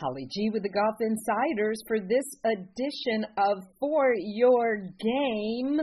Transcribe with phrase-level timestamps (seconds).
[0.00, 5.78] Holly G with the Golf Insiders for this edition of For Your Game.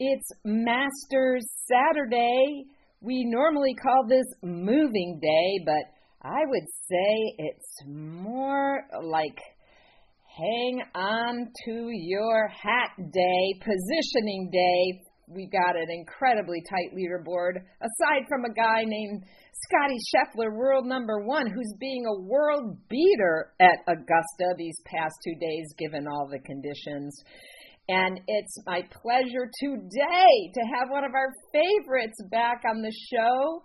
[0.00, 2.64] It's Masters Saturday.
[3.00, 9.38] We normally call this Moving Day, but I would say it's more like
[10.36, 15.05] Hang On to Your Hat Day, Positioning Day.
[15.28, 19.24] We've got an incredibly tight leaderboard, aside from a guy named
[19.64, 25.34] Scotty Scheffler, world number one, who's being a world beater at Augusta these past two
[25.40, 27.24] days, given all the conditions.
[27.88, 33.62] And it's my pleasure today to have one of our favorites back on the show.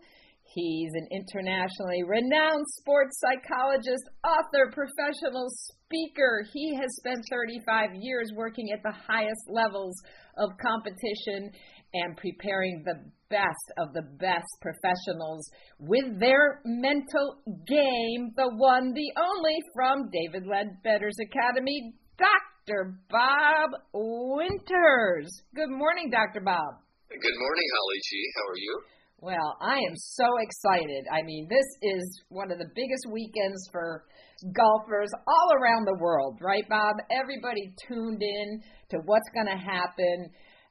[0.53, 5.48] He's an internationally renowned sports psychologist, author, professional
[5.91, 6.45] speaker.
[6.54, 9.95] He has spent 35 years working at the highest levels
[10.38, 11.52] of competition
[11.94, 19.12] and preparing the best of the best professionals with their mental game, the one, the
[19.20, 22.97] only, from David Leadbetter's Academy, Dr.
[23.09, 25.30] Bob Winters.
[25.56, 26.42] Good morning, Dr.
[26.44, 26.80] Bob.
[27.09, 28.31] Good morning, Holly G.
[28.36, 28.81] How are you?
[29.19, 31.06] Well, I am so excited.
[31.12, 34.06] I mean, this is one of the biggest weekends for
[34.53, 36.95] golfers all around the world, right, Bob?
[37.11, 40.30] Everybody tuned in to what's going to happen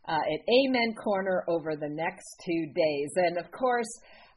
[0.08, 3.10] uh, at Amen Corner over the next two days.
[3.16, 3.90] And of course,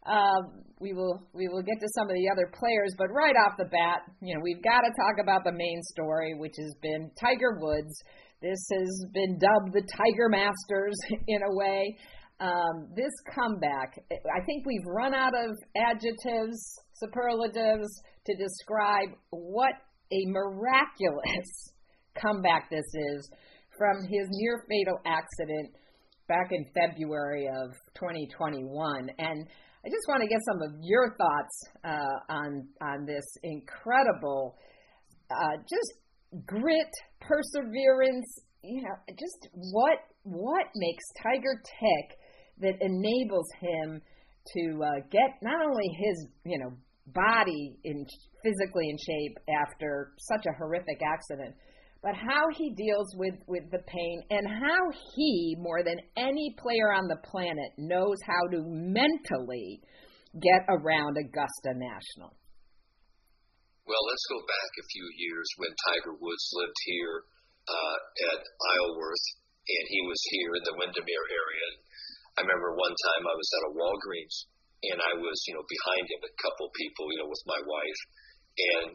[0.05, 0.41] uh,
[0.79, 3.65] we will we will get to some of the other players, but right off the
[3.65, 7.57] bat, you know, we've got to talk about the main story, which has been Tiger
[7.59, 8.03] Woods.
[8.41, 10.95] This has been dubbed the Tiger Masters
[11.27, 11.97] in a way.
[12.39, 16.59] Um, this comeback, I think we've run out of adjectives,
[17.03, 19.73] superlatives to describe what
[20.11, 21.71] a miraculous
[22.21, 23.29] comeback this is
[23.77, 25.75] from his near fatal accident
[26.27, 29.09] back in February of 2021.
[29.17, 29.47] And
[29.85, 34.55] I just want to get some of your thoughts uh, on on this incredible,
[35.29, 38.39] uh, just grit, perseverance.
[38.63, 42.17] You know, just what what makes Tiger tick
[42.59, 44.01] that enables him
[44.53, 46.71] to uh, get not only his you know
[47.07, 48.05] body in
[48.43, 51.55] physically in shape after such a horrific accident
[52.03, 54.83] but how he deals with, with the pain and how
[55.15, 59.79] he, more than any player on the planet, knows how to mentally
[60.35, 62.35] get around Augusta National.
[63.87, 67.23] Well, let's go back a few years when Tiger Woods lived here
[67.71, 67.97] uh,
[68.35, 69.27] at Isleworth,
[69.63, 71.67] and he was here in the Windermere area.
[72.35, 74.37] I remember one time I was at a Walgreens,
[74.91, 78.01] and I was, you know, behind him, a couple people, you know, with my wife,
[78.57, 78.87] and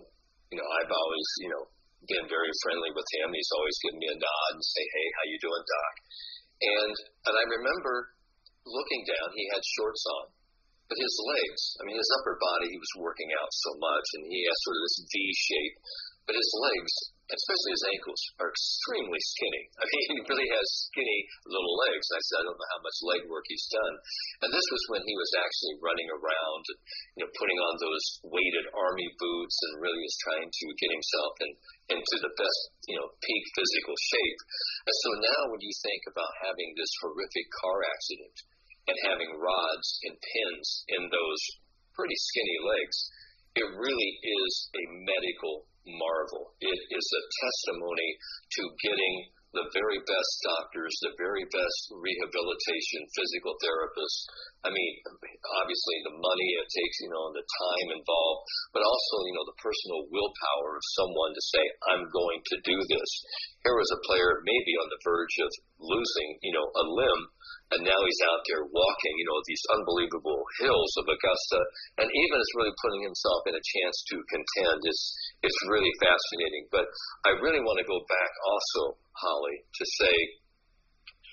[0.52, 1.64] you know, I've always, you know,
[2.08, 3.28] been very friendly with him.
[3.32, 5.94] He's always given me a nod and say, "Hey, how you doing, Doc?"
[6.58, 6.94] And
[7.28, 8.16] and I remember
[8.64, 9.28] looking down.
[9.36, 10.24] He had shorts on,
[10.88, 11.62] but his legs.
[11.78, 12.68] I mean, his upper body.
[12.72, 15.76] He was working out so much, and he has sort of this V shape.
[16.28, 16.92] But his legs
[17.28, 19.64] especially his ankles, are extremely skinny.
[19.82, 22.06] I mean, he really has skinny little legs.
[22.08, 23.94] I said, I don't know how much leg work he's done.
[24.44, 26.78] And this was when he was actually running around, and,
[27.16, 31.32] you know, putting on those weighted army boots and really is trying to get himself
[31.44, 31.50] in,
[32.00, 34.40] into the best, you know, peak physical shape.
[34.88, 38.36] And so now when you think about having this horrific car accident
[38.88, 41.42] and having rods and pins in those
[41.92, 42.96] pretty skinny legs,
[43.58, 46.52] it really is a medical marvel.
[46.60, 49.14] It is a testimony to getting
[49.56, 54.20] the very best doctors, the very best rehabilitation, physical therapists.
[54.60, 54.92] I mean,
[55.56, 58.42] obviously the money it takes, you know, the time involved,
[58.76, 62.76] but also, you know, the personal willpower of someone to say, I'm going to do
[62.76, 63.10] this.
[63.64, 65.50] Here was a player maybe on the verge of
[65.80, 67.22] losing, you know, a limb
[67.76, 71.60] and now he's out there walking, you know, these unbelievable hills of Augusta,
[72.00, 74.78] and even is really putting himself in a chance to contend.
[74.88, 75.04] It's
[75.44, 76.64] it's really fascinating.
[76.72, 76.88] But
[77.28, 80.14] I really want to go back also, Holly, to say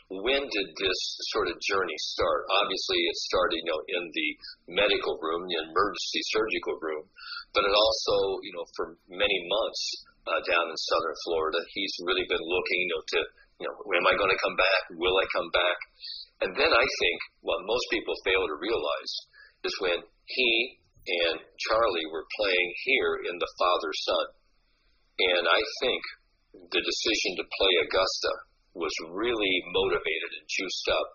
[0.09, 1.00] when did this
[1.34, 2.46] sort of journey start?
[2.62, 4.29] Obviously, it started, you know, in the
[4.78, 7.09] medical room, the emergency surgical room,
[7.57, 9.81] but it also, you know, for many months
[10.29, 13.20] uh, down in southern Florida, he's really been looking, you know, to,
[13.59, 14.81] you know, am I going to come back?
[14.99, 15.78] Will I come back?
[16.43, 19.13] And then I think what most people fail to realize
[19.63, 20.52] is when he
[21.05, 21.37] and
[21.69, 24.25] Charlie were playing here in the father son.
[25.16, 26.02] And I think
[26.73, 28.34] the decision to play Augusta
[28.75, 31.07] was really motivated and juiced up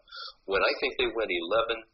[0.49, 1.85] when I think they went 11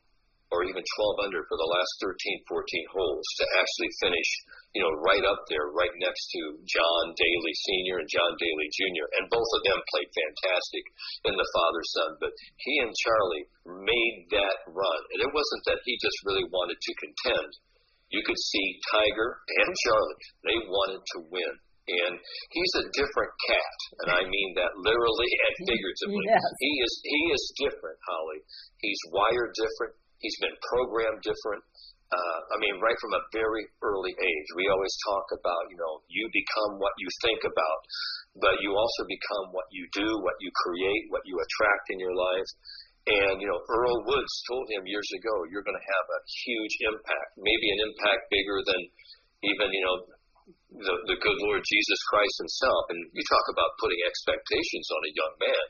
[0.55, 2.15] or even 12 under for the last 13,
[2.47, 4.29] 14 holes to actually finish,
[4.79, 7.99] you know, right up there, right next to John Daly Sr.
[7.99, 9.07] and John Daly Jr.
[9.19, 10.85] And both of them played fantastic
[11.27, 12.11] in the father son.
[12.23, 12.33] But
[12.63, 15.01] he and Charlie made that run.
[15.19, 17.51] And it wasn't that he just really wanted to contend.
[18.15, 20.23] you could see Tiger and Charlie.
[20.47, 21.53] They wanted to win.
[21.87, 22.19] And
[22.51, 26.19] he's a different cat, and I mean that literally and figuratively.
[26.35, 26.43] Yes.
[26.59, 28.43] He is he is different, Holly.
[28.83, 29.95] He's wired different.
[30.21, 31.63] He's been programmed different.
[32.07, 36.07] Uh, I mean, right from a very early age, we always talk about, you know,
[36.07, 37.81] you become what you think about,
[38.39, 42.15] but you also become what you do, what you create, what you attract in your
[42.15, 42.51] life.
[43.11, 46.75] And, you know, Earl Woods told him years ago, you're going to have a huge
[46.95, 48.83] impact, maybe an impact bigger than
[49.47, 49.97] even, you know,
[50.79, 52.83] the, the good Lord Jesus Christ himself.
[52.95, 55.65] And you talk about putting expectations on a young man.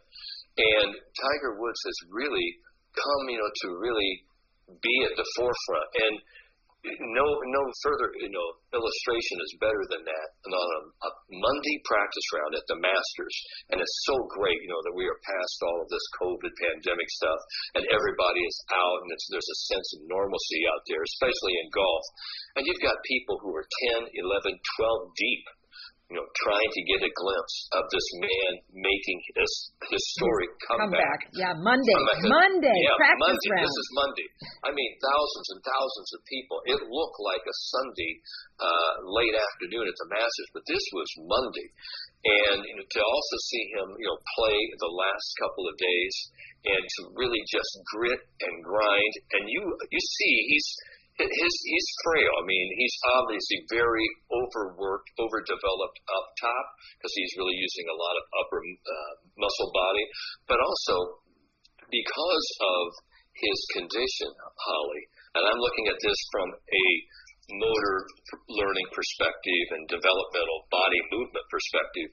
[0.56, 2.49] And Tiger Woods has really
[2.92, 4.25] come, you know, to really
[4.68, 5.90] be at the forefront.
[6.06, 6.14] And
[6.86, 11.76] no no further you know illustration is better than that and on a, a Monday
[11.82, 13.36] practice round at the Masters
[13.74, 17.08] and it's so great you know that we are past all of this COVID pandemic
[17.10, 17.40] stuff
[17.78, 21.66] and everybody is out and it's, there's a sense of normalcy out there especially in
[21.74, 22.04] golf
[22.58, 23.66] and you've got people who are
[23.98, 25.44] 10 11 12 deep
[26.06, 29.50] you know, trying to get a glimpse of this man making his
[29.91, 31.03] historic comeback.
[31.03, 31.20] comeback.
[31.35, 31.99] Yeah, Monday.
[31.99, 32.23] Comeback.
[32.31, 32.79] Monday.
[32.79, 33.50] Yeah, practice Monday.
[33.50, 33.67] round.
[33.67, 34.29] This is Monday.
[34.62, 36.56] I mean, thousands and thousands of people.
[36.70, 38.12] It looked like a Sunday,
[38.62, 41.69] uh, late afternoon at the Masters, but this was Monday.
[42.23, 46.14] And you know, to also see him, you know, play the last couple of days
[46.70, 49.14] and to really just grit and grind.
[49.35, 50.69] And you, you see, he's
[51.16, 52.32] his he's frail.
[52.36, 56.66] I mean, he's obviously very overworked, overdeveloped up top
[56.98, 60.04] because he's really using a lot of upper uh, muscle body,
[60.44, 61.24] but also
[61.88, 62.84] because of
[63.32, 64.30] his condition,
[64.60, 65.02] Holly.
[65.36, 66.86] And I'm looking at this from a
[67.60, 67.96] motor
[68.50, 72.10] learning perspective and developmental body movement perspective.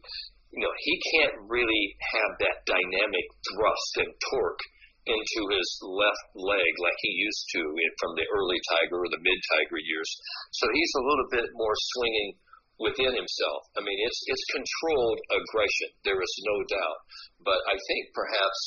[0.53, 4.63] You know, he can't really have that dynamic thrust and torque
[5.03, 7.61] into his left leg like he used to
[7.99, 10.09] from the early Tiger or the mid Tiger years.
[10.55, 12.39] So he's a little bit more swinging
[12.79, 13.61] within himself.
[13.75, 15.89] I mean, it's it's controlled aggression.
[16.07, 16.99] There is no doubt.
[17.43, 18.59] But I think perhaps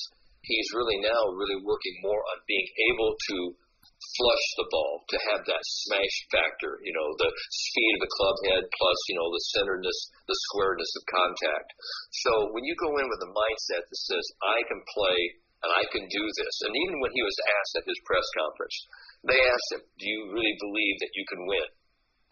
[0.45, 3.37] he's really now really working more on being able to
[3.97, 8.37] flush the ball, to have that smash factor, you know, the speed of the club
[8.51, 9.99] head plus, you know, the centeredness,
[10.29, 11.69] the squareness of contact.
[12.25, 15.19] So when you go in with a mindset that says, I can play
[15.65, 16.57] and I can do this.
[16.69, 18.77] And even when he was asked at his press conference,
[19.25, 21.69] they asked him, Do you really believe that you can win?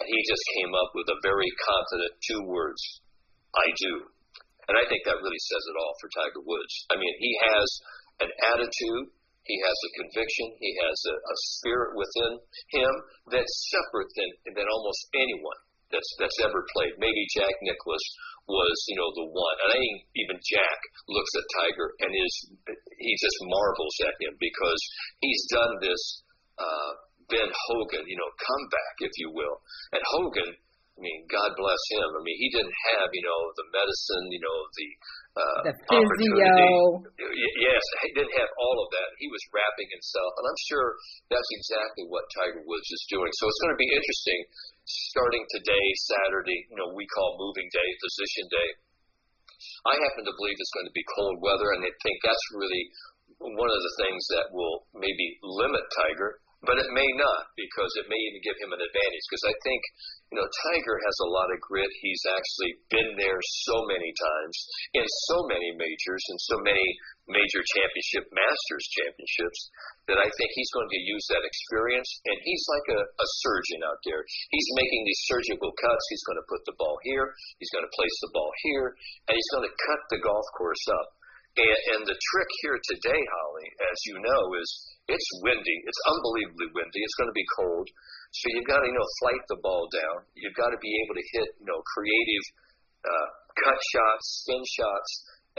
[0.01, 2.83] And he just came up with a very confident two words
[3.55, 3.93] I do.
[4.67, 6.75] And I think that really says it all for Tiger Woods.
[6.91, 7.69] I mean, he has
[8.27, 9.05] an attitude,
[9.45, 12.33] he has a conviction, he has a, a spirit within
[12.73, 12.93] him
[13.29, 15.61] that's separate than, than almost anyone
[15.93, 16.99] that's that's ever played.
[16.99, 18.05] Maybe Jack Nicklaus
[18.47, 19.57] was, you know, the one.
[19.65, 22.35] And I think even Jack looks at Tiger and is
[22.99, 24.81] he just marvels at him because
[25.21, 26.03] he's done this
[26.61, 26.93] uh,
[27.33, 29.57] Ben Hogan, you know, comeback, if you will.
[29.93, 30.51] And Hogan,
[30.95, 32.07] I mean, God bless him.
[32.07, 34.89] I mean, he didn't have, you know, the medicine, you know, the
[35.35, 36.55] uh, the physio.
[37.59, 39.09] Yes, he didn't have all of that.
[39.19, 40.95] He was wrapping himself, and I'm sure
[41.35, 43.27] that's exactly what Tiger Woods is doing.
[43.35, 44.41] So it's going to be interesting
[44.87, 46.59] starting today, Saturday.
[46.71, 48.69] You know, we call moving day, position day.
[49.91, 52.85] I happen to believe it's going to be cold weather, and I think that's really
[53.43, 58.09] one of the things that will maybe limit Tiger but it may not because it
[58.09, 59.25] may even give him an advantage.
[59.29, 59.81] Because I think,
[60.33, 61.89] you know, Tiger has a lot of grit.
[62.01, 64.57] He's actually been there so many times
[64.97, 66.85] in so many majors and so many
[67.29, 69.61] major championship, Masters championships,
[70.09, 72.09] that I think he's going to use that experience.
[72.29, 74.25] And he's like a, a surgeon out there.
[74.53, 76.05] He's making these surgical cuts.
[76.13, 77.33] He's going to put the ball here.
[77.61, 78.97] He's going to place the ball here,
[79.29, 81.09] and he's going to cut the golf course up.
[81.55, 84.69] And, and the trick here today, Holly, as you know, is
[85.07, 85.79] it's windy.
[85.87, 87.01] It's unbelievably windy.
[87.05, 87.87] It's going to be cold.
[88.35, 90.27] So you've got to, you know, flight the ball down.
[90.35, 92.45] You've got to be able to hit, you know, creative
[93.07, 93.29] uh,
[93.63, 95.11] cut shots, spin shots,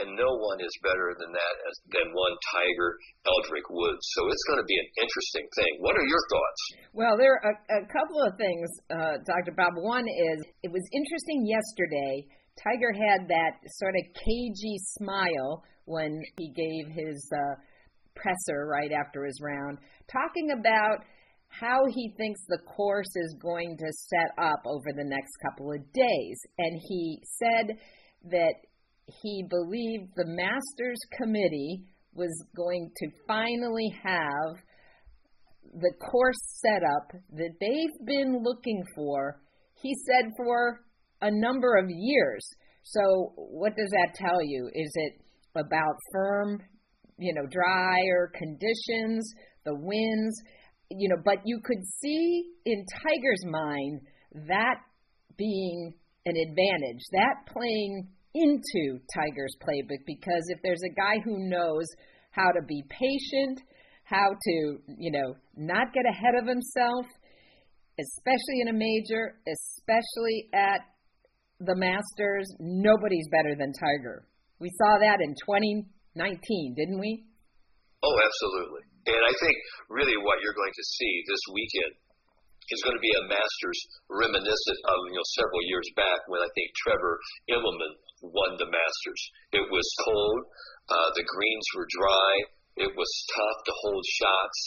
[0.04, 4.04] and no one is better than that as, than one Tiger Eldrick Woods.
[4.12, 5.72] So it's going to be an interesting thing.
[5.80, 6.60] What are your thoughts?
[6.92, 9.56] Well, there are a, a couple of things, uh, Dr.
[9.56, 9.80] Bob.
[9.80, 12.28] One is it was interesting yesterday.
[12.60, 17.54] Tiger had that sort of cagey smile when he gave his uh,
[18.14, 19.78] presser right after his round,
[20.12, 20.98] talking about
[21.48, 25.92] how he thinks the course is going to set up over the next couple of
[25.92, 26.38] days.
[26.58, 27.76] And he said
[28.30, 28.54] that
[29.06, 34.56] he believed the Masters Committee was going to finally have
[35.72, 39.40] the course set up that they've been looking for,
[39.74, 40.80] he said, for
[41.20, 42.46] a number of years.
[42.82, 44.70] So, what does that tell you?
[44.72, 45.20] Is it
[45.56, 46.62] about firm,
[47.18, 49.32] you know, drier conditions,
[49.64, 50.36] the winds?
[50.90, 54.00] you know, but you could see in Tiger's mind
[54.48, 54.76] that
[55.36, 55.94] being
[56.24, 61.86] an advantage, that playing into Tiger's playbook because if there's a guy who knows
[62.30, 63.60] how to be patient,
[64.04, 67.06] how to, you know, not get ahead of himself,
[67.98, 70.80] especially in a major, especially at
[71.60, 74.26] the Masters, nobody's better than Tiger.
[74.58, 75.84] We saw that in 2019,
[76.76, 77.28] didn't we?
[78.00, 78.84] Oh, absolutely.
[79.06, 79.56] And I think
[79.88, 81.92] really what you're going to see this weekend
[82.70, 86.50] is going to be a Masters reminiscent of you know several years back when I
[86.58, 87.14] think Trevor
[87.46, 87.94] Immelman
[88.26, 89.22] won the Masters.
[89.54, 90.40] It was cold,
[90.90, 92.32] uh, the greens were dry,
[92.82, 94.60] it was tough to hold shots,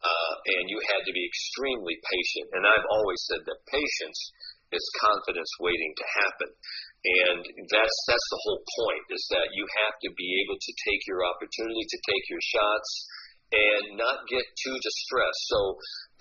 [0.00, 2.56] uh, and you had to be extremely patient.
[2.56, 4.20] And I've always said that patience
[4.72, 6.50] is confidence waiting to happen.
[7.02, 11.02] And that's that's the whole point is that you have to be able to take
[11.10, 12.90] your opportunity to take your shots
[13.50, 15.42] and not get too distressed.
[15.50, 15.58] So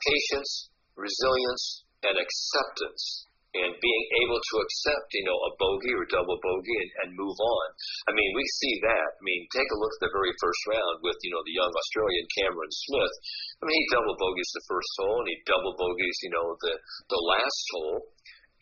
[0.02, 6.40] patience, resilience, and acceptance and being able to accept, you know, a bogey or double
[6.40, 7.68] bogey and, and move on.
[8.08, 9.10] I mean, we see that.
[9.12, 11.68] I mean, take a look at the very first round with, you know, the young
[11.68, 13.16] Australian Cameron Smith.
[13.60, 16.74] I mean, he double bogeys the first hole and he double bogeys, you know, the
[17.12, 18.00] the last hole.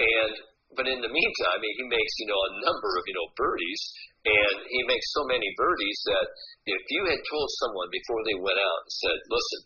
[0.02, 0.34] And
[0.78, 3.82] but in the meantime, he makes you know a number of you know birdies,
[4.26, 6.28] and he makes so many birdies that
[6.70, 9.60] if you had told someone before they went out and said, "Listen,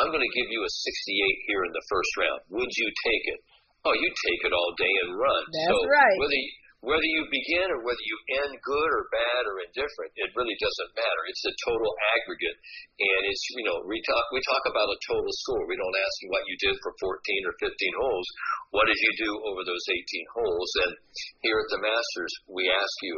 [0.00, 2.40] I'm going to give you a 68 here in the first round.
[2.56, 3.40] Would you take it?"
[3.86, 5.42] Oh, you take it all day and run.
[5.46, 6.18] That's so right.
[6.18, 6.50] Whether you,
[6.86, 8.16] whether you begin or whether you
[8.46, 11.22] end good or bad or indifferent, it really doesn't matter.
[11.26, 12.58] It's a total aggregate,
[13.02, 15.66] and it's you know we talk we talk about a total score.
[15.66, 18.28] We don't ask you what you did for 14 or 15 holes.
[18.70, 20.70] What did you do over those 18 holes?
[20.86, 20.92] And
[21.42, 23.14] here at the Masters, we ask you,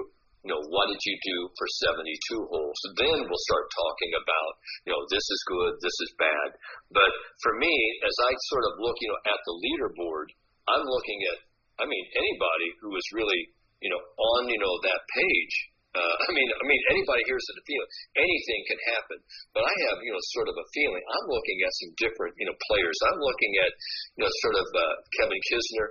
[0.46, 2.08] you know, what did you do for 72
[2.48, 2.78] holes?
[2.96, 4.52] Then we'll start talking about,
[4.87, 6.48] you know, this is good, this is bad.
[6.94, 7.10] But
[7.42, 7.75] for me,
[8.06, 10.32] as I sort of look, you know, at the leaderboard,
[10.70, 11.38] I'm looking at,
[11.82, 13.50] I mean, anybody who is really,
[13.82, 15.54] you know, on, you know, that page.
[15.97, 19.18] Uh, I mean, I mean, anybody hears the feeling anything can happen.
[19.56, 21.02] But I have, you know, sort of a feeling.
[21.02, 22.99] I'm looking at some different, you know, players.
[23.08, 23.73] I'm looking at,
[24.18, 25.88] you know, sort of uh, Kevin Kisner.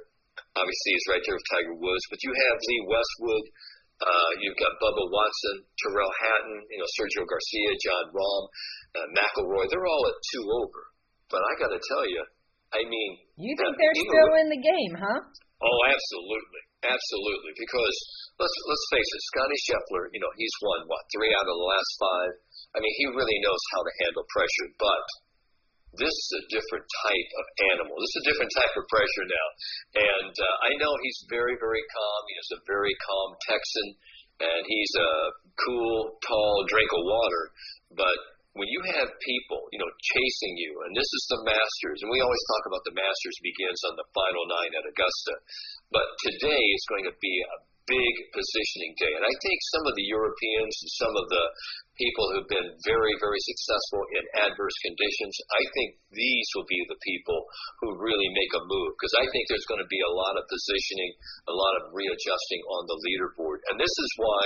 [0.54, 2.06] Obviously, he's right there with Tiger Woods.
[2.14, 3.46] But you have Lee Westwood.
[3.98, 8.44] Uh, you've got Bubba Watson, Tyrrell Hatton, you know, Sergio Garcia, Jon Rahm,
[8.94, 9.66] uh, McIlroy.
[9.74, 10.94] They're all at two over.
[11.34, 12.22] But I got to tell you,
[12.78, 15.20] I mean, you think they're still in the game, huh?
[15.64, 17.54] Oh, absolutely, absolutely.
[17.58, 17.98] Because
[18.38, 21.70] let's let's face it, Scotty Scheffler, you know, he's won what three out of the
[21.72, 22.34] last five.
[22.76, 24.70] I mean, he really knows how to handle pressure.
[24.78, 25.06] But
[25.96, 27.96] this is a different type of animal.
[27.98, 29.48] This is a different type of pressure now.
[29.98, 32.22] And uh, I know he's very, very calm.
[32.30, 33.88] He is a very calm Texan,
[34.46, 35.12] and he's a
[35.66, 37.44] cool, tall drink of water.
[37.98, 38.18] But
[38.58, 42.22] when you have people, you know, chasing you, and this is the Masters, and we
[42.22, 45.34] always talk about the Masters begins on the final nine at Augusta,
[45.94, 49.16] but today is going to be a big positioning day.
[49.16, 51.46] And I think some of the Europeans some of the
[51.96, 57.00] people who've been very, very successful in adverse conditions, I think these will be the
[57.02, 57.40] people
[57.82, 60.46] who really make a move because I think there's going to be a lot of
[60.52, 61.12] positioning,
[61.48, 63.64] a lot of readjusting on the leaderboard.
[63.72, 64.44] And this is why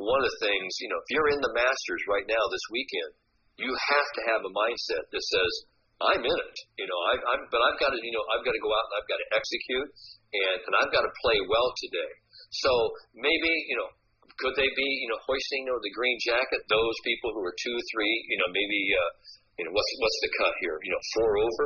[0.00, 3.12] one of the things, you know, if you're in the Masters right now this weekend,
[3.56, 5.52] you have to have a mindset that says,
[5.96, 7.00] I'm in it, you know.
[7.08, 9.08] I, I'm, but I've got to, you know, I've got to go out and I've
[9.08, 12.12] got to execute, and and I've got to play well today.
[12.52, 12.70] So
[13.16, 13.88] maybe, you know,
[14.36, 16.60] could they be, you know, hoisting you know, the green jacket?
[16.68, 19.10] Those people who are two, three, you know, maybe, uh,
[19.56, 20.76] you know, what's what's the cut here?
[20.84, 21.64] You know, four over.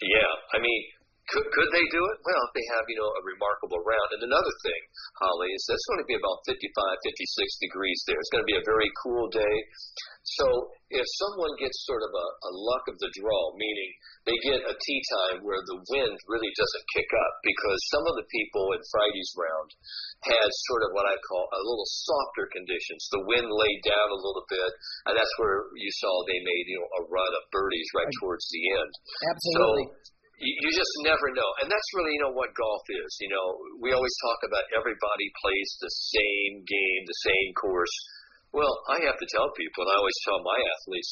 [0.00, 0.80] Yeah, I mean,
[1.26, 2.16] could, could they do it?
[2.22, 4.08] Well, if they have, you know, a remarkable round.
[4.14, 4.82] And another thing,
[5.18, 8.18] Holly, is it's going to be about 55, 56 degrees there.
[8.18, 9.56] It's going to be a very cool day.
[10.38, 10.46] So
[10.90, 13.90] if someone gets sort of a, a luck of the draw, meaning
[14.26, 18.14] they get a tee time where the wind really doesn't kick up, because some of
[18.18, 19.70] the people in Friday's round
[20.26, 23.06] had sort of what I call a little softer conditions.
[23.10, 24.70] The wind laid down a little bit,
[25.10, 28.46] and that's where you saw they made, you know, a run of birdies right towards
[28.50, 28.92] the end.
[29.30, 29.86] Absolutely.
[29.90, 31.50] So, you just never know.
[31.64, 33.10] And that's really, you know, what golf is.
[33.24, 33.46] You know,
[33.80, 37.94] we always talk about everybody plays the same game, the same course.
[38.52, 41.10] Well, I have to tell people, and I always tell my athletes,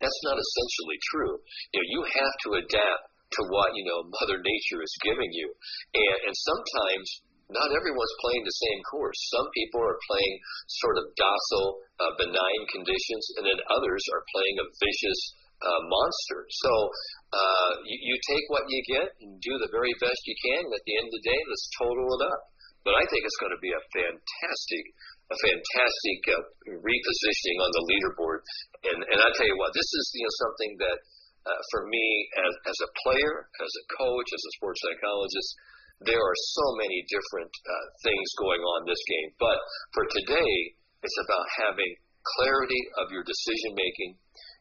[0.00, 1.34] that's not essentially true.
[1.72, 3.04] You know, you have to adapt
[3.36, 5.48] to what, you know, Mother Nature is giving you.
[5.92, 7.06] And, and sometimes
[7.52, 9.16] not everyone's playing the same course.
[9.32, 10.34] Some people are playing
[10.84, 15.20] sort of docile, uh, benign conditions, and then others are playing a vicious,
[15.60, 16.40] uh, monster.
[16.62, 16.72] So
[17.28, 20.64] uh, you, you take what you get and do the very best you can.
[20.64, 22.42] At the end of the day, let's total it up.
[22.86, 24.84] But I think it's going to be a fantastic,
[25.28, 26.40] a fantastic uh,
[26.80, 28.40] repositioning on the leaderboard.
[28.88, 30.98] And and I tell you what, this is you know something that
[31.48, 32.06] uh, for me
[32.38, 35.50] as, as a player, as a coach, as a sports psychologist,
[36.06, 39.30] there are so many different uh, things going on this game.
[39.42, 39.58] But
[39.92, 40.54] for today,
[41.02, 41.92] it's about having
[42.36, 44.10] clarity of your decision making,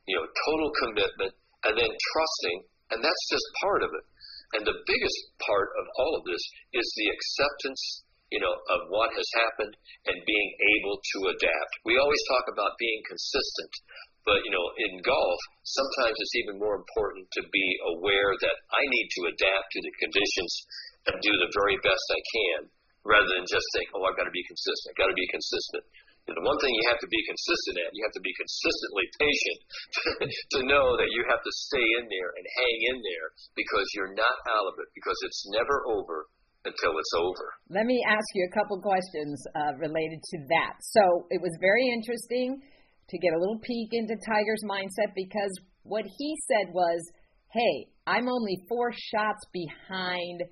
[0.09, 1.33] you know, total commitment,
[1.67, 2.57] and then trusting,
[2.95, 4.05] and that's just part of it.
[4.55, 6.39] And the biggest part of all of this
[6.71, 7.83] is the acceptance,
[8.31, 9.75] you know, of what has happened
[10.07, 11.74] and being able to adapt.
[11.83, 13.74] We always talk about being consistent,
[14.24, 18.83] but you know, in golf, sometimes it's even more important to be aware that I
[18.88, 20.51] need to adapt to the conditions
[21.12, 22.59] and do the very best I can,
[23.07, 24.91] rather than just think, oh, I've got to be consistent.
[24.91, 25.83] I've got to be consistent.
[26.27, 29.60] The one thing you have to be consistent at, you have to be consistently patient
[30.60, 34.12] to know that you have to stay in there and hang in there because you're
[34.12, 36.27] not out of it because it's never over
[36.67, 37.55] until it's over.
[37.72, 40.75] Let me ask you a couple questions uh, related to that.
[40.84, 46.03] So it was very interesting to get a little peek into Tiger's mindset because what
[46.03, 47.00] he said was,
[47.55, 50.43] hey, I'm only four shots behind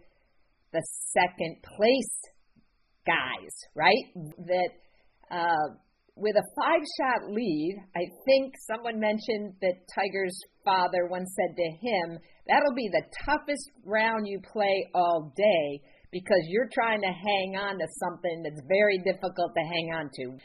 [0.72, 2.16] the second place
[3.06, 4.06] guys, right?
[4.48, 4.70] That
[5.32, 5.76] uh,
[6.16, 11.70] with a five shot lead, I think someone mentioned that Tiger's father once said to
[11.88, 17.56] him, That'll be the toughest round you play all day because you're trying to hang
[17.60, 20.38] on to something that's very difficult to hang on to.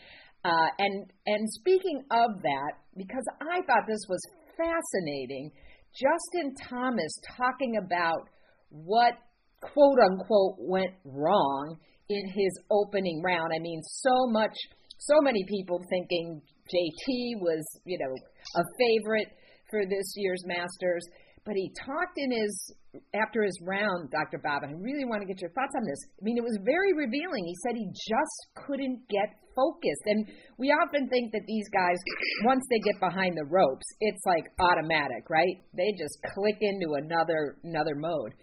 [0.45, 4.21] Uh, and and speaking of that, because I thought this was
[4.57, 5.53] fascinating,
[5.93, 8.29] Justin Thomas talking about
[8.71, 9.15] what
[9.61, 11.77] quote unquote went wrong
[12.11, 13.53] in his opening round.
[13.55, 14.53] I mean, so much,
[14.99, 18.13] so many people thinking JT was, you know,
[18.61, 19.29] a favorite
[19.71, 21.07] for this year's Masters.
[21.47, 22.53] But he talked in his
[23.15, 24.43] after his round, Dr.
[24.43, 25.99] Bob, and I really want to get your thoughts on this.
[26.21, 27.47] I mean, it was very revealing.
[27.47, 30.05] He said he just couldn't get focused.
[30.07, 30.27] And
[30.59, 31.97] we often think that these guys,
[32.45, 35.57] once they get behind the ropes, it's like automatic, right?
[35.73, 38.35] They just click into another another mode.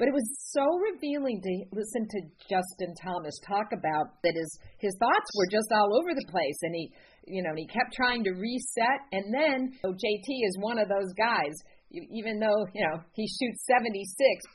[0.00, 0.24] But it was
[0.56, 4.48] so revealing to listen to Justin Thomas talk about that his
[4.80, 6.88] his thoughts were just all over the place, and he,
[7.28, 9.00] you know, and he kept trying to reset.
[9.12, 11.52] And then so JT is one of those guys.
[11.92, 14.00] Even though you know he shoots 76,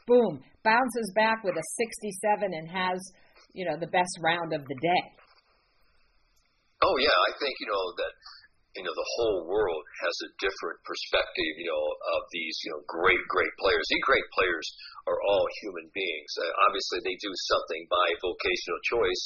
[0.07, 2.97] boom, bounces back with a 67 and has
[3.53, 5.03] you know the best round of the day.
[6.81, 8.13] Oh yeah, I think you know that
[8.75, 11.85] you know the whole world has a different perspective you know
[12.19, 13.85] of these you know great great players.
[13.87, 14.67] These great players
[15.07, 16.31] are all human beings.
[16.35, 19.23] Uh, obviously they do something by vocational choice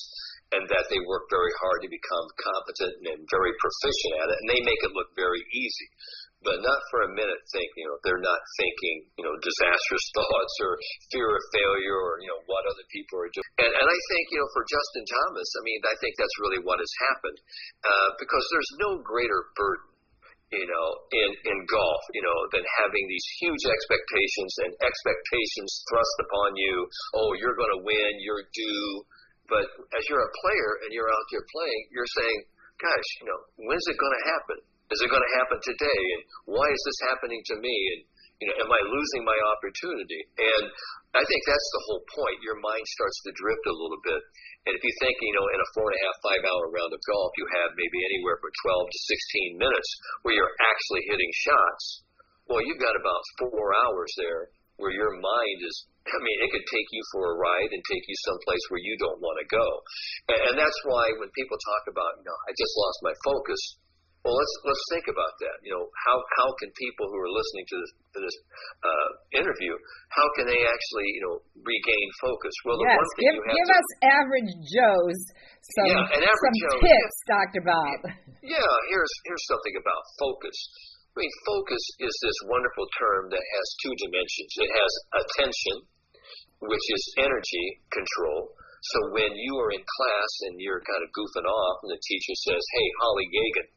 [0.53, 4.49] and that they work very hard to become competent and very proficient at it and
[4.49, 5.87] they make it look very easy
[6.39, 10.55] but not for a minute think, you know, they're not thinking, you know, disastrous thoughts
[10.63, 10.79] or
[11.11, 13.49] fear of failure or, you know, what other people are doing.
[13.59, 16.63] And, and I think, you know, for Justin Thomas, I mean, I think that's really
[16.63, 17.39] what has happened
[17.83, 19.89] uh, because there's no greater burden
[20.49, 26.17] you know, in, in golf, you know, than having these huge expectations and expectations thrust
[26.25, 26.73] upon you.
[27.21, 28.89] Oh, you're going to win, you're due.
[29.45, 32.39] But as you're a player and you're out there playing, you're saying,
[32.81, 34.59] gosh, you know, when's it going to happen?
[34.89, 36.01] Is it going to happen today?
[36.17, 37.75] And why is this happening to me?
[37.93, 38.01] And
[38.39, 40.21] you know, am I losing my opportunity?
[40.39, 40.63] And
[41.11, 42.39] I think that's the whole point.
[42.39, 44.21] Your mind starts to drift a little bit.
[44.63, 46.95] And if you think, you know, in a four and a half, five hour round
[46.95, 48.99] of golf, you have maybe anywhere from 12 to
[49.59, 49.89] 16 minutes
[50.23, 51.85] where you're actually hitting shots.
[52.47, 54.49] Well, you've got about four hours there
[54.79, 55.75] where your mind is,
[56.07, 58.95] I mean, it could take you for a ride and take you someplace where you
[58.95, 59.67] don't want to go.
[60.31, 63.61] And, and that's why when people talk about, you know, I just lost my focus,
[64.19, 65.63] well, let's let's think about that.
[65.63, 68.35] You know, how how can people who are listening to this to this
[68.83, 69.71] uh, interview,
[70.11, 72.51] how can they actually you know regain focus?
[72.67, 75.19] Well, the yes, one thing give, you have give to, us average Joes
[75.79, 77.99] some yeah, some Joe, tips, yeah, Doctor Bob.
[78.43, 80.57] Yeah, here's here's something about focus.
[81.15, 84.51] I mean, focus is this wonderful term that has two dimensions.
[84.63, 85.75] It has attention,
[86.63, 88.51] which is energy control.
[88.79, 92.35] So when you are in class and you're kind of goofing off, and the teacher
[92.47, 93.67] says, "Hey, Holly Gagan."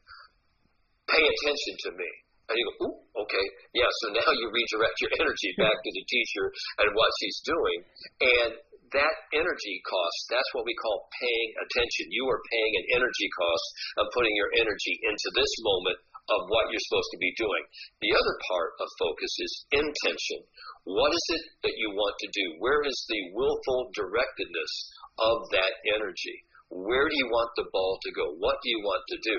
[1.13, 2.11] Pay attention to me.
[2.51, 3.87] And you go, ooh, okay, yeah.
[4.03, 6.45] So now you redirect your energy back to the teacher
[6.83, 7.79] and what she's doing,
[8.19, 8.51] and
[8.93, 12.13] that energy cost, that's what we call paying attention.
[12.13, 13.67] You are paying an energy cost
[14.03, 15.97] of putting your energy into this moment
[16.29, 17.63] of what you're supposed to be doing.
[17.99, 20.39] The other part of focus is intention.
[20.87, 22.45] What is it that you want to do?
[22.61, 24.73] Where is the willful directedness
[25.19, 26.37] of that energy?
[26.73, 28.33] Where do you want the ball to go?
[28.41, 29.37] What do you want to do?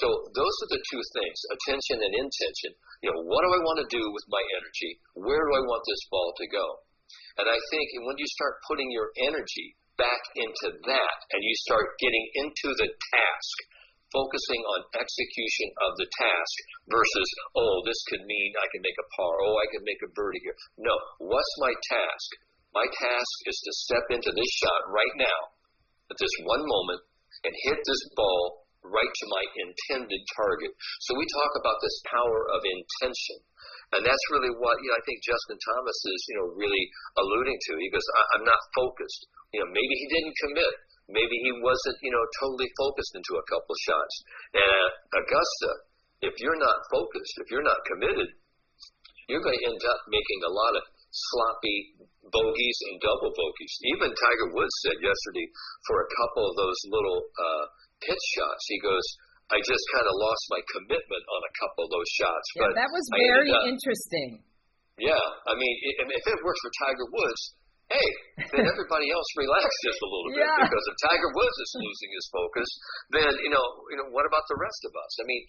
[0.00, 2.72] So those are the two things, attention and intention.
[3.04, 4.96] You know, what do I want to do with my energy?
[5.20, 6.66] Where do I want this ball to go?
[7.36, 12.00] And I think when you start putting your energy back into that and you start
[12.00, 13.56] getting into the task
[14.10, 16.56] focusing on execution of the task
[16.90, 20.10] versus, oh, this could mean I can make a par, oh, I can make a
[20.18, 20.58] birdie here.
[20.82, 22.28] No, what's my task?
[22.74, 25.40] My task is to step into this shot right now,
[26.10, 27.00] at this one moment,
[27.46, 30.72] and hit this ball right to my intended target.
[31.06, 33.38] So we talk about this power of intention.
[33.90, 36.84] And that's really what you know, I think Justin Thomas is, you know, really
[37.18, 37.72] alluding to.
[37.76, 39.26] He goes, I, I'm not focused.
[39.50, 40.74] You know, maybe he didn't commit.
[41.10, 44.14] Maybe he wasn't, you know, totally focused into a couple shots.
[44.54, 45.70] And at Augusta,
[46.22, 48.30] if you're not focused, if you're not committed,
[49.26, 51.98] you're going to end up making a lot of sloppy
[52.30, 53.74] bogeys and double bogeys.
[53.98, 55.46] Even Tiger Woods said yesterday
[55.90, 57.64] for a couple of those little uh,
[58.00, 59.06] pitch shots, he goes,
[59.50, 62.46] I just kind of lost my commitment on a couple of those shots.
[62.54, 64.46] Yeah, but that was very interesting.
[65.02, 65.18] Yeah,
[65.48, 65.74] I mean,
[66.06, 67.42] if it works for Tiger Woods,
[67.90, 68.08] hey,
[68.54, 70.62] then everybody else relaxes a little bit yeah.
[70.62, 72.68] because if Tiger Woods is losing his focus,
[73.10, 75.12] then you know, you know, what about the rest of us?
[75.18, 75.42] I mean,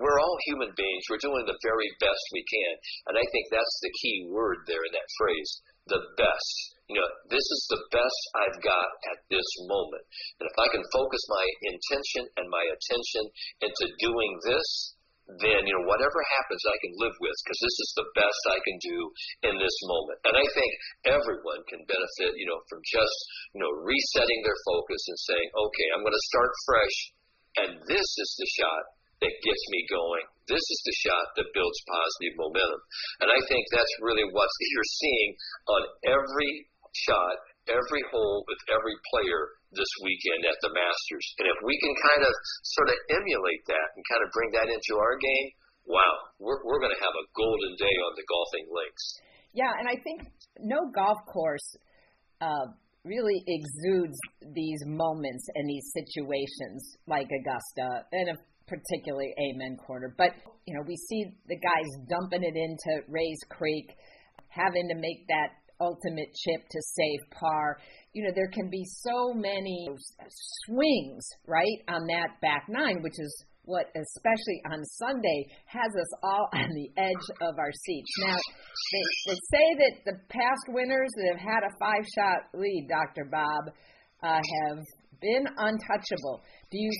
[0.00, 1.04] we're all human beings.
[1.12, 2.74] We're doing the very best we can,
[3.12, 5.50] and I think that's the key word there in that phrase,
[5.92, 6.56] the best.
[6.88, 10.04] You know, this is the best I've got at this moment,
[10.40, 13.24] and if I can focus my intention and my attention
[13.60, 14.96] into doing this,
[15.36, 18.58] then you know whatever happens I can live with because this is the best I
[18.64, 18.98] can do
[19.52, 20.18] in this moment.
[20.24, 20.70] And I think
[21.04, 23.16] everyone can benefit, you know, from just
[23.52, 26.96] you know resetting their focus and saying, okay, I'm going to start fresh,
[27.60, 28.84] and this is the shot
[29.20, 30.24] that gets me going.
[30.46, 32.80] This is the shot that builds positive momentum.
[33.20, 35.30] And I think that's really what you're seeing
[35.68, 35.82] on
[36.16, 36.52] every
[37.04, 37.36] shot,
[37.68, 41.26] every hole with every player this weekend at the Masters.
[41.40, 42.32] And if we can kind of
[42.76, 45.48] sort of emulate that and kind of bring that into our game,
[45.88, 49.04] wow, we're, we're going to have a golden day on the golfing links.
[49.52, 50.28] Yeah, and I think
[50.60, 51.64] no golf course
[52.40, 52.72] uh,
[53.04, 54.16] really exudes
[54.54, 58.36] these moments and these situations like Augusta and a
[58.68, 60.14] particularly Amen Corner.
[60.16, 63.96] But, you know, we see the guys dumping it into Rae's Creek,
[64.48, 67.78] having to make that ultimate chip to save par
[68.18, 69.88] you know, there can be so many
[70.66, 76.48] swings, right, on that back nine, which is what, especially on Sunday, has us all
[76.54, 78.10] on the edge of our seats.
[78.26, 78.34] Now,
[78.92, 83.28] they, they say that the past winners that have had a five shot lead, Dr.
[83.30, 83.74] Bob,
[84.24, 84.84] uh, have
[85.20, 86.42] been untouchable.
[86.72, 86.90] Do you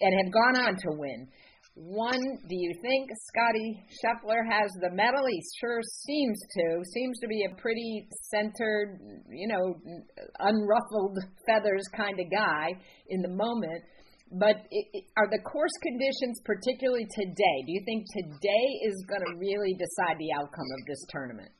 [0.00, 1.28] and have gone on to win?
[1.74, 5.26] One, do you think Scotty Scheffler has the medal?
[5.26, 6.84] He sure seems to.
[6.94, 9.74] Seems to be a pretty centered, you know,
[10.38, 12.78] unruffled feathers kind of guy
[13.10, 13.82] in the moment.
[14.38, 19.26] But it, it, are the course conditions, particularly today, do you think today is going
[19.26, 21.50] to really decide the outcome of this tournament?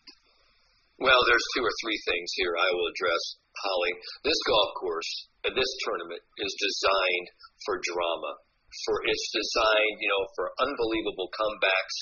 [1.03, 3.22] Well, there's two or three things here I will address,
[3.66, 3.92] Holly.
[4.22, 5.11] This golf course,
[5.42, 7.29] uh, this tournament, is designed
[7.66, 8.33] for drama
[8.85, 11.97] for it's designed, you know, for unbelievable comebacks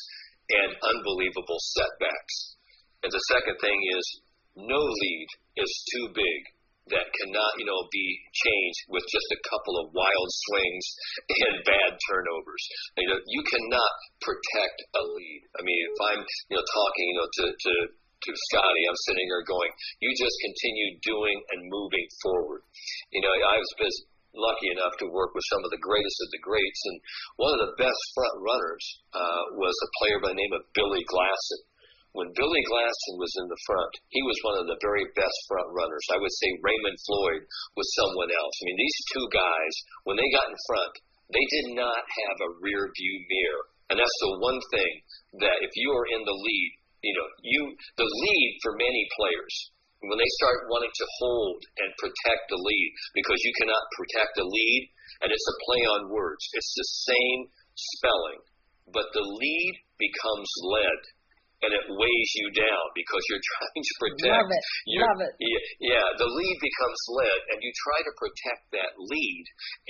[0.51, 2.37] and unbelievable setbacks.
[3.03, 4.05] And the second thing is
[4.57, 6.41] no lead is too big
[6.91, 10.87] that cannot, you know, be changed with just a couple of wild swings
[11.31, 12.65] and bad turnovers.
[12.99, 15.41] You know, you cannot protect a lead.
[15.55, 17.75] I mean, if I'm, you know, talking, you know, to, to
[18.23, 22.63] to Scotty, I'm sitting there going, you just continue doing and moving forward.
[23.11, 23.73] You know, I was
[24.35, 26.97] lucky enough to work with some of the greatest of the greats, and
[27.37, 31.05] one of the best front runners uh, was a player by the name of Billy
[31.09, 31.62] Glasson.
[32.12, 35.68] When Billy Glasson was in the front, he was one of the very best front
[35.73, 36.05] runners.
[36.12, 37.42] I would say Raymond Floyd
[37.73, 38.55] was someone else.
[38.61, 40.92] I mean, these two guys, when they got in front,
[41.33, 43.64] they did not have a rear view mirror.
[43.88, 44.92] And that's the one thing
[45.40, 47.61] that if you are in the lead, you know, you
[47.97, 49.55] the lead for many players
[50.09, 54.47] when they start wanting to hold and protect the lead because you cannot protect the
[54.47, 54.83] lead
[55.23, 56.43] and it's a play on words.
[56.55, 57.41] It's the same
[57.75, 58.43] spelling,
[58.91, 61.03] but the lead becomes lead
[61.62, 64.35] and it weighs you down because you're trying to protect.
[64.35, 64.64] Love it.
[64.90, 65.33] Your, Love it.
[65.79, 69.44] Yeah, the lead becomes lead, and you try to protect that lead,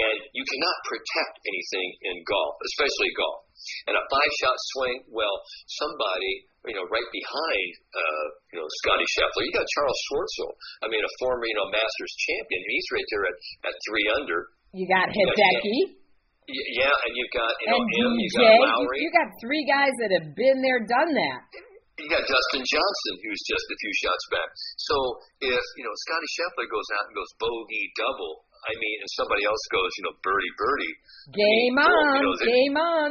[0.05, 3.49] and you cannot protect anything in golf, especially golf.
[3.89, 5.37] And a five shot swing, well,
[5.71, 6.33] somebody,
[6.67, 10.51] you know, right behind, uh, you know, Scotty Scheffler, you got Charles Schwartzel.
[10.83, 12.61] I mean, a former, you know, Masters champion.
[12.69, 13.37] He's right there at,
[13.71, 14.51] at three under.
[14.75, 16.02] You got Hideki.
[16.51, 18.27] Yeah, and you've got, you know, and him, DJ.
[18.27, 18.99] you got Lowry.
[18.99, 21.41] You, you got three guys that have been there, done that.
[22.03, 24.49] You got Dustin Johnson, who's just a few shots back.
[24.81, 24.97] So
[25.45, 29.43] if, you know, Scotty Scheffler goes out and goes bogey double, I mean, and somebody
[29.47, 30.95] else goes, you know, birdie birdie.
[31.35, 33.09] Game I mean, on, you know, game on.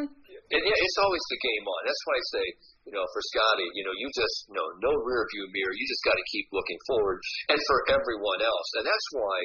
[0.51, 1.79] And yeah, it's always the game on.
[1.87, 2.45] That's why I say,
[2.91, 5.71] you know, for Scotty, you know, you just, you know, no rear view mirror.
[5.71, 7.23] You just got to keep looking forward.
[7.47, 8.69] And for everyone else.
[8.75, 9.37] And that's why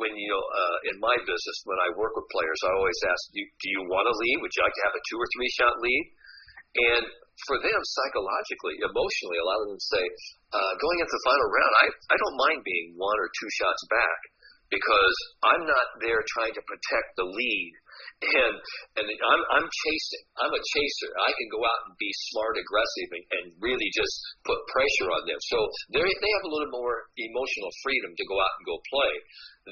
[0.00, 3.22] when, you know, uh, in my business, when I work with players, I always ask,
[3.36, 4.36] do, do you want to lead?
[4.40, 6.04] Would you like to have a two or three shot lead?
[6.74, 7.04] And
[7.50, 10.04] for them, psychologically, emotionally, a lot of them say,
[10.54, 13.82] uh, going into the final round, I, I don't mind being one or two shots
[13.90, 14.18] back
[14.70, 17.72] because I'm not there trying to protect the lead.
[18.22, 18.56] And
[18.96, 20.24] and I'm I'm chasing.
[20.40, 21.10] I'm a chaser.
[21.18, 24.14] I can go out and be smart, aggressive, and, and really just
[24.48, 25.40] put pressure on them.
[25.50, 25.58] So
[25.92, 29.12] they they have a little more emotional freedom to go out and go play.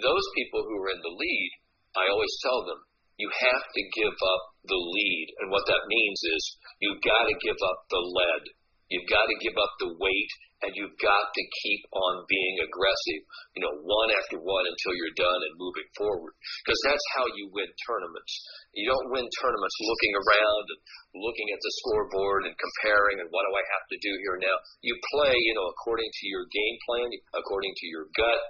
[0.05, 1.51] Those people who are in the lead,
[1.97, 2.81] I always tell them,
[3.17, 5.27] you have to give up the lead.
[5.41, 6.43] And what that means is
[6.83, 8.45] you've got to give up the lead.
[8.93, 13.23] You've got to give up the weight and you've got to keep on being aggressive,
[13.59, 16.35] you know, one after one until you're done and moving forward.
[16.63, 18.33] Because that's how you win tournaments.
[18.79, 20.81] You don't win tournaments looking around and
[21.19, 24.57] looking at the scoreboard and comparing and what do I have to do here now.
[24.81, 28.41] You play, you know, according to your game plan, according to your gut,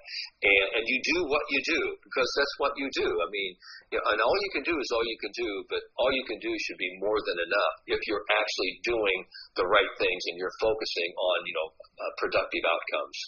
[0.44, 3.08] and, and you do what you do because that's what you do.
[3.08, 3.52] I mean,
[3.90, 6.24] you know, and all you can do is all you can do, but all you
[6.28, 9.18] can do should be more than enough if you're actually doing
[9.56, 11.68] the right things and you're focusing on, you know,
[12.02, 13.18] uh, productive outcomes.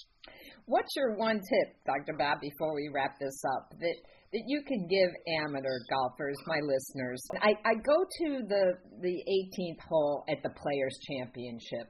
[0.67, 2.17] What's your one tip, Dr.
[2.19, 3.97] Bob, before we wrap this up, that
[4.33, 5.11] that you can give
[5.45, 7.23] amateur golfers, my listeners?
[7.41, 8.65] I, I go to the
[9.01, 11.87] the 18th hole at the Players Championship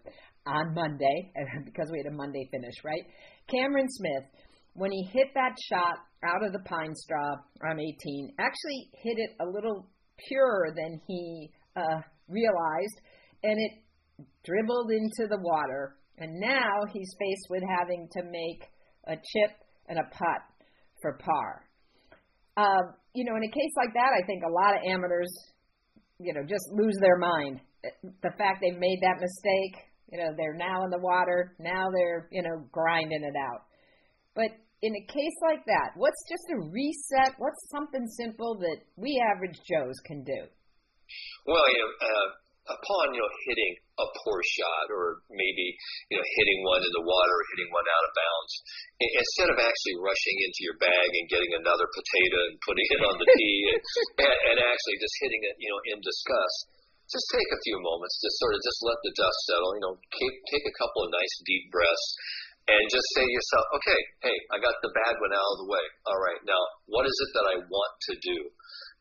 [0.46, 1.32] on Monday
[1.64, 3.04] because we had a Monday finish, right?
[3.48, 4.24] Cameron Smith,
[4.74, 7.36] when he hit that shot out of the pine straw
[7.70, 9.88] on 18, actually hit it a little
[10.28, 12.98] purer than he uh, realized,
[13.42, 13.72] and it
[14.44, 18.70] dribbled into the water and now he's faced with having to make
[19.06, 19.56] a chip
[19.88, 20.42] and a putt
[21.00, 21.64] for par.
[22.56, 25.32] Uh, you know, in a case like that, I think a lot of amateurs,
[26.18, 27.60] you know, just lose their mind.
[28.02, 29.74] The fact they've made that mistake,
[30.10, 33.66] you know, they're now in the water, now they're, you know, grinding it out.
[34.34, 34.50] But
[34.82, 37.34] in a case like that, what's just a reset?
[37.38, 40.40] What's something simple that we average Joes can do?
[41.46, 42.28] Well, you know, uh,
[42.64, 45.66] upon you know hitting a poor shot or maybe
[46.08, 48.52] you know hitting one in the water or hitting one out of bounds
[49.04, 53.14] instead of actually rushing into your bag and getting another potato and putting it on
[53.20, 53.80] the tee and,
[54.24, 56.72] and, and actually just hitting it you know in disgust
[57.04, 59.94] just take a few moments to sort of just let the dust settle you know
[60.16, 62.08] take a couple of nice deep breaths
[62.64, 65.68] and just say to yourself okay hey i got the bad one out of the
[65.68, 65.84] way.
[66.08, 68.38] All right now what is it that i want to do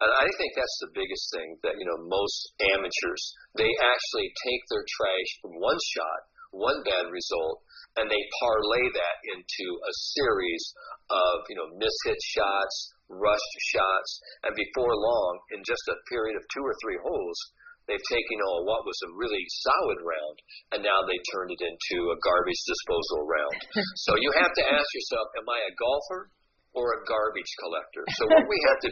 [0.02, 2.38] and I think that's the biggest thing that, you know, most
[2.74, 3.24] amateurs,
[3.56, 6.22] they actually take their trash from one shot,
[6.54, 7.62] one bad result,
[7.98, 10.64] and they parlay that into a series
[11.10, 12.76] of, you know, mishit shots,
[13.10, 14.12] rushed shots,
[14.50, 17.38] and before long, in just a period of two or three holes,
[17.86, 20.38] they've taken on what was a really solid round,
[20.74, 23.60] and now they turned it into a garbage disposal round.
[24.08, 26.32] so you have to ask yourself, am I a golfer
[26.74, 28.04] or a garbage collector.
[28.18, 28.90] So what we have to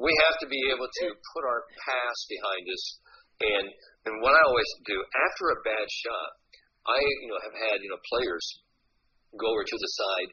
[0.00, 2.84] we have to be able to put our past behind us
[3.40, 3.66] and
[4.06, 6.30] and what I always do after a bad shot,
[6.86, 8.44] I you know have had you know players
[9.40, 10.30] go over to the side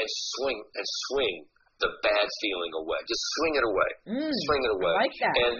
[0.00, 1.36] and swing and swing
[1.78, 3.00] the bad feeling away.
[3.08, 3.90] Just swing it away.
[4.08, 4.94] Mm, swing it away.
[4.96, 5.34] I like that.
[5.36, 5.56] And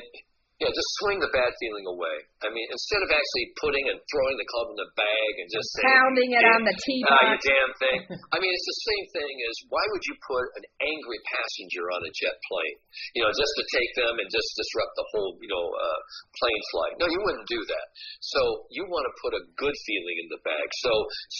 [0.61, 2.16] yeah, just swing the bad feeling away.
[2.44, 5.64] I mean, instead of actually putting and throwing the club in the bag and just
[5.73, 7.16] saying, pounding it on the tee box.
[7.16, 7.99] Ah, you damn thing.
[8.35, 12.05] I mean, it's the same thing as why would you put an angry passenger on
[12.05, 12.77] a jet plane?
[13.16, 16.01] You know, just to take them and just disrupt the whole, you know, uh,
[16.37, 16.94] plane flight.
[17.01, 17.87] No, you wouldn't do that.
[18.20, 20.68] So you want to put a good feeling in the bag.
[20.85, 20.92] So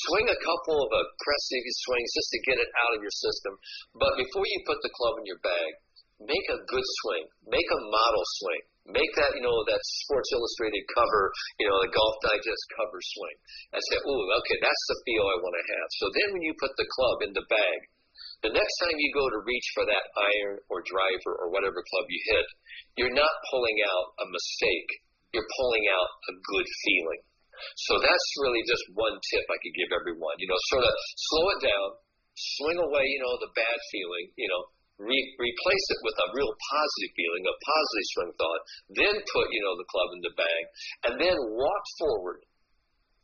[0.09, 3.53] swing a couple of aggressive swings just to get it out of your system.
[4.01, 5.71] But before you put the club in your bag,
[6.25, 7.29] make a good swing.
[7.53, 11.23] Make a model swing make that, you know, that Sports Illustrated cover,
[11.61, 13.37] you know, the Golf Digest cover swing.
[13.77, 15.89] And say, ooh, okay, that's the feel I want to have.
[16.01, 17.79] So then when you put the club in the bag,
[18.41, 22.07] the next time you go to reach for that iron or driver or whatever club
[22.09, 22.47] you hit,
[22.97, 24.91] you're not pulling out a mistake.
[25.37, 27.23] You're pulling out a good feeling.
[27.85, 30.41] So that's really just one tip I could give everyone.
[30.41, 30.95] You know, sort of
[31.29, 31.89] slow it down,
[32.57, 34.63] swing away, you know, the bad feeling, you know,
[35.01, 38.63] re- replace it with a real positive feeling, a positive swing thought,
[39.01, 40.63] then put, you know, the club in the bag,
[41.09, 42.45] and then walk forward.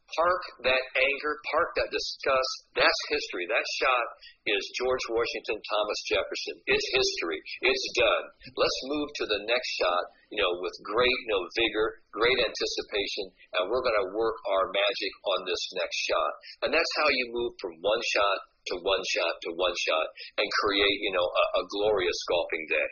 [0.06, 2.52] Park that anger, park that disgust.
[2.78, 3.50] That's history.
[3.50, 4.06] That shot
[4.46, 6.56] is George Washington, Thomas Jefferson.
[6.70, 7.42] It's history.
[7.66, 8.24] It's done.
[8.54, 13.34] Let's move to the next shot, you know, with great, you know, vigor, great anticipation,
[13.58, 16.32] and we're going to work our magic on this next shot.
[16.62, 18.38] And that's how you move from one shot
[18.70, 20.06] to one shot to one shot
[20.38, 22.88] and create, you know, a, a glorious golfing day.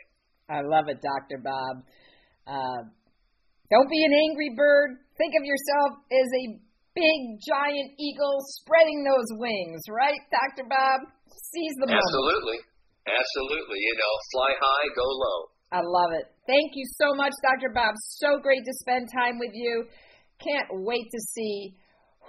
[0.51, 1.39] I love it, Dr.
[1.39, 1.75] Bob.
[2.43, 2.81] Uh,
[3.71, 4.99] Don't be an angry bird.
[5.17, 6.43] Think of yourself as a
[6.95, 10.65] big giant eagle spreading those wings, right, Dr.
[10.65, 11.11] Bob?
[11.27, 12.01] Seize the moment.
[12.01, 12.59] Absolutely.
[13.05, 13.79] Absolutely.
[13.83, 15.39] You know, fly high, go low.
[15.75, 16.25] I love it.
[16.47, 17.69] Thank you so much, Dr.
[17.75, 17.93] Bob.
[18.17, 19.85] So great to spend time with you.
[20.39, 21.75] Can't wait to see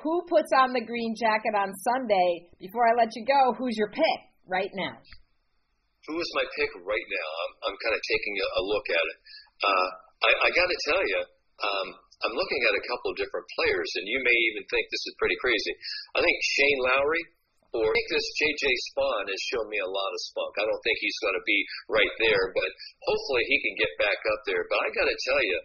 [0.02, 2.50] who puts on the green jacket on Sunday.
[2.60, 4.98] Before I let you go, who's your pick right now?
[6.06, 7.28] Who is my pick right now?
[7.42, 9.18] I'm, I'm kind of taking a, a look at it.
[9.64, 9.88] Uh,
[10.22, 11.20] I, I got to tell you,
[11.56, 11.88] um,
[12.24, 15.20] I'm looking at a couple of different players, and you may even think this is
[15.20, 15.74] pretty crazy.
[16.16, 17.24] I think Shane Lowry
[17.76, 20.52] or I think this JJ Spaun has shown me a lot of spunk.
[20.56, 21.60] I don't think he's going to be
[21.92, 22.70] right there, but
[23.04, 24.64] hopefully he can get back up there.
[24.70, 25.58] But I got to tell you,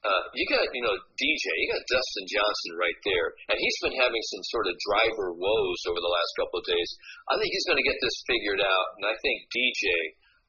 [0.00, 3.96] uh, you got you know DJ, you got Dustin Johnson right there, and he's been
[4.00, 6.90] having some sort of driver woes over the last couple of days.
[7.28, 9.84] I think he's going to get this figured out, and I think DJ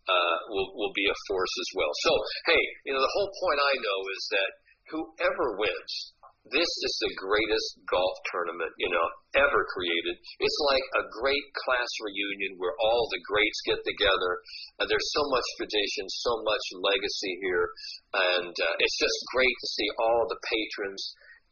[0.07, 1.91] uh, will will be a force as well.
[2.07, 2.11] So
[2.55, 4.51] hey, you know the whole point I know is that
[4.91, 5.93] whoever wins,
[6.49, 10.17] this is the greatest golf tournament, you know, ever created.
[10.41, 14.41] It's like a great class reunion where all the greats get together.
[14.81, 17.69] And there's so much tradition, so much legacy here,
[18.41, 21.01] and uh, it's just great to see all the patrons,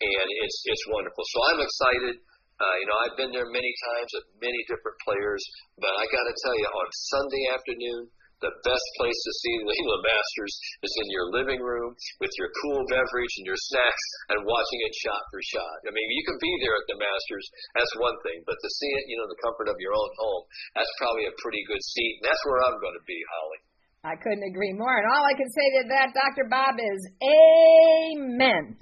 [0.02, 1.22] and it's it's wonderful.
[1.22, 2.16] So I'm excited.
[2.60, 5.40] Uh, you know, I've been there many times with many different players,
[5.80, 10.02] but I got to tell you, on Sunday afternoon, the best place to see the
[10.06, 11.92] Masters is in your living room
[12.24, 15.78] with your cool beverage and your snacks and watching it shot for shot.
[15.88, 18.92] I mean, you can be there at the Masters, that's one thing, but to see
[18.96, 20.44] it, you know, the comfort of your own home,
[20.76, 23.60] that's probably a pretty good seat, and that's where I'm going to be, Holly.
[24.08, 24.96] I couldn't agree more.
[24.96, 26.48] And all I can say to that, Dr.
[26.48, 28.80] Bob, is amen.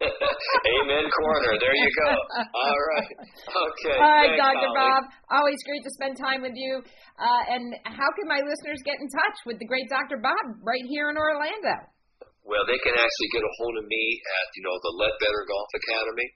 [0.00, 1.52] Amen corner.
[1.60, 2.10] There you go.
[2.40, 3.12] All right.
[3.20, 3.98] Okay.
[4.00, 4.72] All right, Thanks, Dr.
[4.72, 4.80] Holly.
[4.80, 5.02] Bob.
[5.28, 6.80] Always great to spend time with you.
[7.20, 10.16] Uh, and how can my listeners get in touch with the great Dr.
[10.24, 11.92] Bob right here in Orlando?
[12.40, 15.70] Well, they can actually get a hold of me at you know the Leadbetter Golf
[15.76, 16.28] Academy,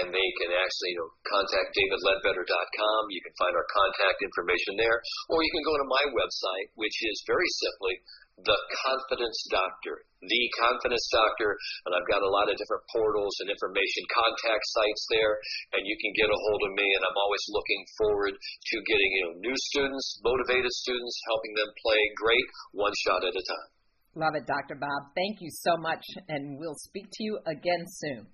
[0.00, 3.00] and they can actually you know contact davidleadbetter.com.
[3.12, 4.98] You can find our contact information there,
[5.30, 7.94] or you can go to my website, which is very simply
[8.42, 11.56] the Confidence Doctor, the Confidence Doctor,
[11.86, 15.34] and I've got a lot of different portals and information contact sites there,
[15.76, 16.86] and you can get a hold of me.
[16.86, 21.70] And I'm always looking forward to getting you know new students, motivated students, helping them
[21.80, 23.70] play great, one shot at a time.
[24.14, 24.78] Love it, Dr.
[24.78, 25.10] Bob.
[25.18, 28.33] Thank you so much, and we'll speak to you again soon.